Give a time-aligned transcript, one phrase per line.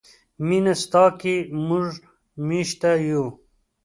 [0.47, 1.35] مینه ستا کې
[1.67, 1.85] موږ
[2.47, 3.25] میشته یو.